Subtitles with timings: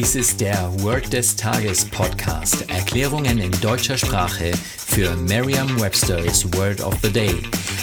[0.00, 2.70] Dies ist der Word des Tages Podcast.
[2.70, 7.34] Erklärungen in deutscher Sprache für Merriam-Webster's Word of the Day.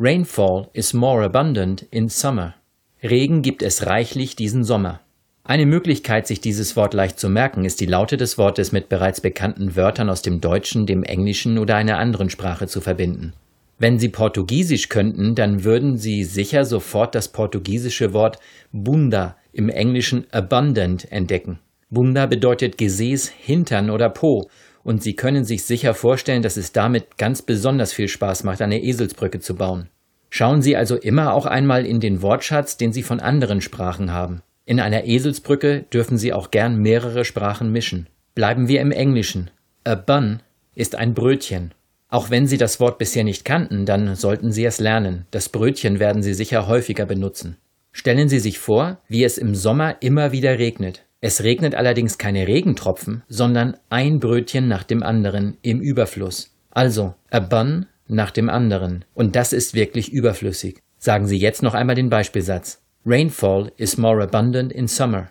[0.00, 2.54] Rainfall is more abundant in summer.
[3.02, 5.00] Regen gibt es reichlich diesen Sommer.
[5.44, 9.20] Eine Möglichkeit, sich dieses Wort leicht zu merken, ist die Laute des Wortes mit bereits
[9.20, 13.34] bekannten Wörtern aus dem Deutschen, dem Englischen oder einer anderen Sprache zu verbinden.
[13.82, 18.38] Wenn Sie Portugiesisch könnten, dann würden Sie sicher sofort das portugiesische Wort
[18.70, 21.58] Bunda im Englischen abundant entdecken.
[21.90, 24.48] Bunda bedeutet Gesäß, Hintern oder Po,
[24.84, 28.80] und Sie können sich sicher vorstellen, dass es damit ganz besonders viel Spaß macht, eine
[28.80, 29.88] Eselsbrücke zu bauen.
[30.30, 34.42] Schauen Sie also immer auch einmal in den Wortschatz, den Sie von anderen Sprachen haben.
[34.64, 38.06] In einer Eselsbrücke dürfen Sie auch gern mehrere Sprachen mischen.
[38.36, 39.50] Bleiben wir im Englischen.
[39.82, 40.38] A bun
[40.76, 41.74] ist ein Brötchen
[42.12, 45.24] auch wenn Sie das Wort bisher nicht kannten, dann sollten Sie es lernen.
[45.30, 47.56] Das Brötchen werden Sie sicher häufiger benutzen.
[47.90, 51.06] Stellen Sie sich vor, wie es im Sommer immer wieder regnet.
[51.22, 56.54] Es regnet allerdings keine Regentropfen, sondern ein Brötchen nach dem anderen im Überfluss.
[56.70, 59.06] Also, a bun nach dem anderen.
[59.14, 60.80] Und das ist wirklich überflüssig.
[60.98, 62.82] Sagen Sie jetzt noch einmal den Beispielsatz.
[63.06, 65.30] Rainfall is more abundant in summer.